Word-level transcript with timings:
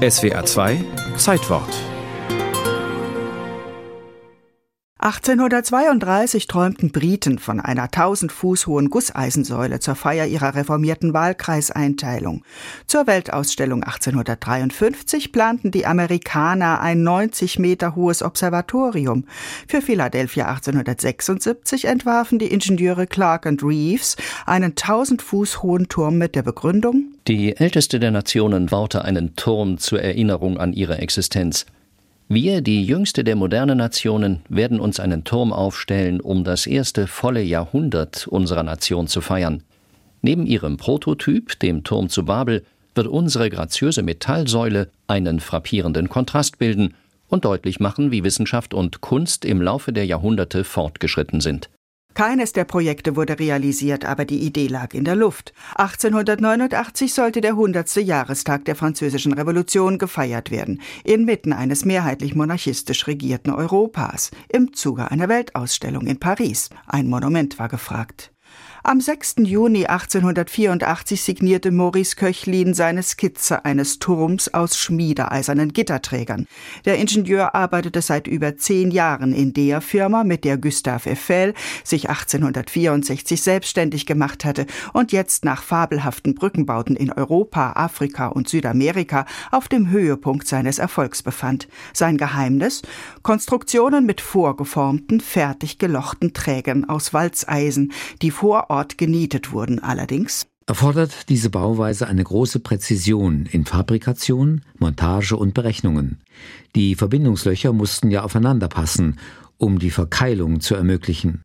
SWR 0.00 0.46
2 0.46 0.78
Zeitwort 1.16 1.68
1832 5.02 6.46
träumten 6.46 6.90
Briten 6.90 7.38
von 7.38 7.58
einer 7.58 7.84
1000 7.84 8.30
Fuß 8.30 8.66
hohen 8.66 8.90
Gusseisensäule 8.90 9.80
zur 9.80 9.94
Feier 9.94 10.26
ihrer 10.26 10.54
reformierten 10.54 11.14
Wahlkreiseinteilung. 11.14 12.42
Zur 12.86 13.06
Weltausstellung 13.06 13.82
1853 13.82 15.32
planten 15.32 15.70
die 15.70 15.86
Amerikaner 15.86 16.82
ein 16.82 17.02
90 17.02 17.58
Meter 17.58 17.96
hohes 17.96 18.22
Observatorium. 18.22 19.24
Für 19.66 19.80
Philadelphia 19.80 20.48
1876 20.48 21.86
entwarfen 21.86 22.38
die 22.38 22.52
Ingenieure 22.52 23.06
Clark 23.06 23.46
und 23.46 23.62
Reeves 23.62 24.16
einen 24.44 24.72
1000 24.72 25.22
Fuß 25.22 25.62
hohen 25.62 25.88
Turm 25.88 26.18
mit 26.18 26.34
der 26.34 26.42
Begründung, 26.42 27.14
die 27.26 27.56
älteste 27.56 28.00
der 28.00 28.10
Nationen 28.10 28.66
baute 28.66 29.04
einen 29.04 29.36
Turm 29.36 29.78
zur 29.78 30.02
Erinnerung 30.02 30.58
an 30.58 30.72
ihre 30.72 30.98
Existenz. 30.98 31.64
Wir, 32.32 32.60
die 32.60 32.84
jüngste 32.84 33.24
der 33.24 33.34
modernen 33.34 33.78
Nationen, 33.78 34.42
werden 34.48 34.78
uns 34.78 35.00
einen 35.00 35.24
Turm 35.24 35.52
aufstellen, 35.52 36.20
um 36.20 36.44
das 36.44 36.68
erste 36.68 37.08
volle 37.08 37.42
Jahrhundert 37.42 38.28
unserer 38.28 38.62
Nation 38.62 39.08
zu 39.08 39.20
feiern. 39.20 39.64
Neben 40.22 40.46
ihrem 40.46 40.76
Prototyp, 40.76 41.58
dem 41.58 41.82
Turm 41.82 42.08
zu 42.08 42.24
Babel, 42.24 42.62
wird 42.94 43.08
unsere 43.08 43.50
graziöse 43.50 44.04
Metallsäule 44.04 44.90
einen 45.08 45.40
frappierenden 45.40 46.08
Kontrast 46.08 46.58
bilden 46.58 46.94
und 47.26 47.44
deutlich 47.44 47.80
machen, 47.80 48.12
wie 48.12 48.22
Wissenschaft 48.22 48.74
und 48.74 49.00
Kunst 49.00 49.44
im 49.44 49.60
Laufe 49.60 49.92
der 49.92 50.06
Jahrhunderte 50.06 50.62
fortgeschritten 50.62 51.40
sind. 51.40 51.68
Keines 52.14 52.52
der 52.52 52.64
Projekte 52.64 53.16
wurde 53.16 53.38
realisiert, 53.38 54.04
aber 54.04 54.24
die 54.24 54.40
Idee 54.40 54.66
lag 54.66 54.94
in 54.94 55.04
der 55.04 55.16
Luft. 55.16 55.52
1889 55.76 57.14
sollte 57.14 57.40
der 57.40 57.52
100. 57.52 57.96
Jahrestag 57.96 58.64
der 58.64 58.76
Französischen 58.76 59.32
Revolution 59.32 59.98
gefeiert 59.98 60.50
werden, 60.50 60.80
inmitten 61.04 61.52
eines 61.52 61.84
mehrheitlich 61.84 62.34
monarchistisch 62.34 63.06
regierten 63.06 63.52
Europas, 63.52 64.30
im 64.48 64.72
Zuge 64.72 65.10
einer 65.10 65.28
Weltausstellung 65.28 66.06
in 66.06 66.18
Paris. 66.18 66.68
Ein 66.86 67.08
Monument 67.08 67.58
war 67.58 67.68
gefragt. 67.68 68.32
Am 68.82 68.98
6. 68.98 69.34
Juni 69.40 69.84
1884 69.84 71.20
signierte 71.20 71.70
Maurice 71.70 72.16
Köchlin 72.16 72.72
seine 72.72 73.02
Skizze 73.02 73.66
eines 73.66 73.98
Turms 73.98 74.54
aus 74.54 74.78
schmiedeeisernen 74.78 75.74
Gitterträgern. 75.74 76.46
Der 76.86 76.96
Ingenieur 76.96 77.54
arbeitete 77.54 78.00
seit 78.00 78.26
über 78.26 78.56
zehn 78.56 78.90
Jahren 78.90 79.34
in 79.34 79.52
der 79.52 79.82
Firma, 79.82 80.24
mit 80.24 80.46
der 80.46 80.56
Gustave 80.56 81.10
Eiffel 81.10 81.52
sich 81.84 82.08
1864 82.08 83.42
selbstständig 83.42 84.06
gemacht 84.06 84.46
hatte 84.46 84.64
und 84.94 85.12
jetzt 85.12 85.44
nach 85.44 85.62
fabelhaften 85.62 86.34
Brückenbauten 86.34 86.96
in 86.96 87.12
Europa, 87.12 87.74
Afrika 87.74 88.28
und 88.28 88.48
Südamerika 88.48 89.26
auf 89.50 89.68
dem 89.68 89.90
Höhepunkt 89.90 90.48
seines 90.48 90.78
Erfolgs 90.78 91.22
befand. 91.22 91.68
Sein 91.92 92.16
Geheimnis? 92.16 92.80
Konstruktionen 93.20 94.06
mit 94.06 94.22
vorgeformten, 94.22 95.20
fertig 95.20 95.76
gelochten 95.76 96.32
Trägern 96.32 96.88
aus 96.88 97.12
Walzeisen, 97.12 97.92
die 98.22 98.30
vor 98.30 98.69
Ort 98.70 98.98
genietet 98.98 99.50
wurden 99.50 99.80
allerdings 99.80 100.46
erfordert 100.64 101.28
diese 101.28 101.50
Bauweise 101.50 102.06
eine 102.06 102.22
große 102.22 102.60
Präzision 102.60 103.46
in 103.50 103.64
Fabrikation, 103.64 104.60
Montage 104.78 105.36
und 105.36 105.54
Berechnungen. 105.54 106.20
Die 106.76 106.94
Verbindungslöcher 106.94 107.72
mussten 107.72 108.12
ja 108.12 108.22
aufeinander 108.22 108.68
passen, 108.68 109.18
um 109.58 109.80
die 109.80 109.90
Verkeilung 109.90 110.60
zu 110.60 110.76
ermöglichen. 110.76 111.42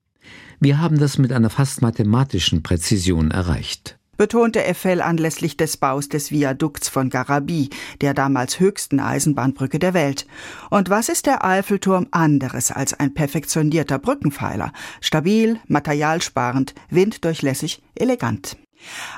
Wir 0.59 0.79
haben 0.79 0.99
das 0.99 1.17
mit 1.17 1.31
einer 1.31 1.49
fast 1.49 1.81
mathematischen 1.81 2.61
Präzision 2.61 3.31
erreicht 3.31 3.97
betonte 4.17 4.63
Eiffel 4.63 5.01
anlässlich 5.01 5.57
des 5.57 5.77
Baus 5.77 6.09
des 6.09 6.31
Viadukts 6.31 6.89
von 6.89 7.09
Garabie, 7.09 7.69
der 8.01 8.13
damals 8.13 8.59
höchsten 8.59 8.99
Eisenbahnbrücke 8.99 9.79
der 9.79 9.93
Welt. 9.93 10.25
Und 10.69 10.89
was 10.89 11.09
ist 11.09 11.25
der 11.25 11.43
Eiffelturm 11.45 12.07
anderes 12.11 12.71
als 12.71 12.93
ein 12.93 13.13
perfektionierter 13.13 13.99
Brückenpfeiler? 13.99 14.71
Stabil, 15.01 15.59
materialsparend, 15.67 16.73
winddurchlässig, 16.89 17.81
elegant. 17.95 18.57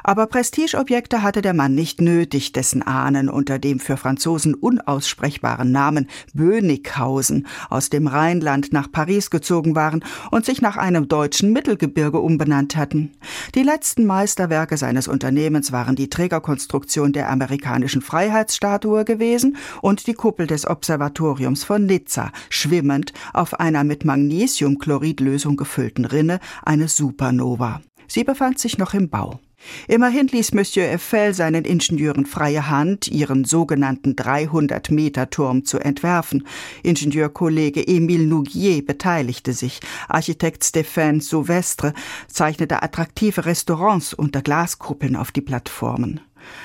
Aber 0.04 0.28
Prestigeobjekte 0.28 1.24
hatte 1.24 1.42
der 1.42 1.54
Mann 1.54 1.76
nicht 1.76 2.02
nötig, 2.02 2.52
dessen 2.52 2.84
Ahnen 2.84 3.30
unter 3.30 3.60
dem 3.60 3.80
für 3.80 3.98
Franzosen 3.98 4.54
unaussprechbaren 4.54 5.72
Namen 5.72 6.08
Bönighausen 6.34 7.48
aus 7.70 7.90
dem 7.90 8.08
Rheinland 8.08 8.74
nach 8.74 8.92
Paris 8.92 9.30
gezogen 9.30 9.76
waren 9.76 10.04
und 10.32 10.46
sich 10.46 10.62
nach 10.62 10.78
einem 10.78 11.08
deutschen 11.08 11.54
Mittelgebirge 11.54 12.20
umbenannt 12.20 12.76
hatten. 12.76 13.12
Die 13.56 13.64
letzten 13.64 14.06
Meisterwerke 14.06 14.78
seines 14.78 15.08
Unternehmens 15.08 15.72
waren 15.72 15.96
die 15.96 16.10
Trägerkonstruktion 16.10 17.14
der 17.14 17.30
amerikanischen 17.30 18.02
Freiheitsstatue 18.02 19.06
gewesen 19.06 19.58
und 19.82 20.08
die 20.08 20.14
Kuppel 20.14 20.48
des 20.48 20.68
Observatoriums 20.68 21.64
von 21.64 21.86
Nizza, 21.86 22.32
schwimmend 22.50 23.14
auf 23.34 23.60
einer 23.60 23.84
mit 23.84 24.06
Magnesiumchloridlösung 24.06 25.58
gefüllten 25.58 26.06
Rinne, 26.06 26.40
eine 26.64 26.88
Supernova. 26.88 27.82
Sie 28.08 28.24
befand 28.24 28.60
sich 28.60 28.78
noch 28.78 28.94
im 28.94 29.10
Bau. 29.10 29.40
Immerhin 29.88 30.28
ließ 30.28 30.54
Monsieur 30.54 30.90
Eiffel 30.90 31.34
seinen 31.34 31.66
Ingenieuren 31.66 32.26
freie 32.26 32.70
Hand, 32.70 33.08
ihren 33.08 33.44
sogenannten 33.44 34.14
300-Meter-Turm 34.14 35.66
zu 35.66 35.80
entwerfen. 35.80 36.48
Ingenieurkollege 36.84 37.82
Émile 37.82 38.28
Nouguier 38.28 38.82
beteiligte 38.86 39.54
sich. 39.54 39.80
Architekt 40.08 40.64
Stéphane 40.64 41.22
Sauvestre 41.22 41.94
zeichnete 42.28 42.84
attraktive 42.84 43.46
Restaurants 43.46 44.14
unter 44.14 44.42
Glaskuppeln 44.42 45.16
auf 45.16 45.32
die 45.32 45.42
Plattformen. 45.42 46.22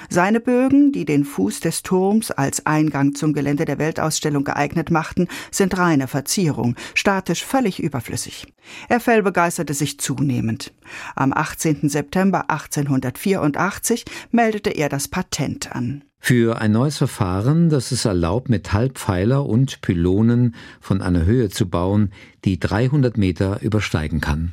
Seine 0.08 0.40
Bögen, 0.40 0.92
die 0.92 1.04
den 1.04 1.24
Fuß 1.24 1.60
des 1.60 1.82
Turms 1.82 2.30
als 2.30 2.66
Eingang 2.66 3.14
zum 3.14 3.32
Gelände 3.32 3.64
der 3.64 3.78
Weltausstellung 3.78 4.44
geeignet 4.44 4.90
machten, 4.90 5.28
sind 5.50 5.76
reine 5.78 6.08
Verzierung, 6.08 6.76
statisch 6.94 7.44
völlig 7.44 7.82
überflüssig. 7.82 8.46
Eiffel 8.88 9.22
begeisterte 9.22 9.74
sich 9.74 9.98
zunehmend. 9.98 10.72
Am 11.14 11.32
18. 11.32 11.88
September 11.88 12.50
1884 12.50 14.04
meldete 14.30 14.70
er 14.70 14.88
das 14.88 15.08
Patent 15.08 15.74
an. 15.74 16.04
Für 16.24 16.60
ein 16.60 16.70
neues 16.70 16.98
Verfahren, 16.98 17.68
das 17.68 17.90
es 17.90 18.04
erlaubt, 18.04 18.48
Metallpfeiler 18.48 19.44
und 19.44 19.80
Pylonen 19.80 20.54
von 20.80 21.02
einer 21.02 21.24
Höhe 21.24 21.48
zu 21.48 21.68
bauen, 21.68 22.12
die 22.44 22.60
300 22.60 23.16
Meter 23.18 23.60
übersteigen 23.60 24.20
kann. 24.20 24.52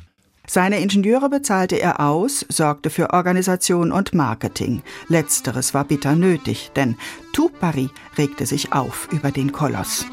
Seine 0.52 0.80
Ingenieure 0.80 1.28
bezahlte 1.28 1.80
er 1.80 2.00
aus, 2.00 2.44
sorgte 2.48 2.90
für 2.90 3.10
Organisation 3.10 3.92
und 3.92 4.14
Marketing. 4.14 4.82
Letzteres 5.06 5.74
war 5.74 5.84
bitter 5.84 6.16
nötig, 6.16 6.72
denn 6.74 6.96
Tout 7.32 7.52
Paris 7.60 7.90
regte 8.18 8.46
sich 8.46 8.72
auf 8.72 9.06
über 9.12 9.30
den 9.30 9.52
Koloss. 9.52 10.06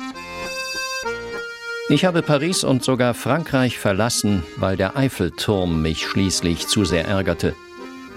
Ich 1.89 2.05
habe 2.05 2.21
Paris 2.21 2.63
und 2.63 2.83
sogar 2.83 3.15
Frankreich 3.15 3.79
verlassen, 3.79 4.43
weil 4.57 4.77
der 4.77 4.95
Eiffelturm 4.95 5.81
mich 5.81 6.05
schließlich 6.05 6.67
zu 6.67 6.85
sehr 6.85 7.07
ärgerte. 7.07 7.55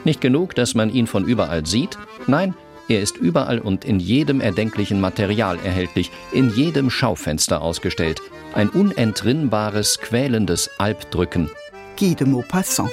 Nicht 0.05 0.21
genug, 0.21 0.55
dass 0.55 0.75
man 0.75 0.91
ihn 0.91 1.07
von 1.07 1.25
überall 1.25 1.65
sieht, 1.65 1.97
nein, 2.27 2.53
er 2.91 3.01
ist 3.01 3.17
überall 3.17 3.61
und 3.61 3.87
in 3.87 3.99
jedem 3.99 4.43
erdenklichen 4.43 5.01
Material 5.01 5.59
erhältlich, 5.65 6.11
in 6.33 6.51
jedem 6.51 6.91
Schaufenster 6.91 7.63
ausgestellt. 7.63 8.21
Ein 8.53 8.69
unentrinnbares, 8.69 10.01
quälendes 10.01 10.69
Albdrücken. 10.77 11.49
Guy 12.01 12.15
de 12.15 12.25
Maupassant. 12.25 12.89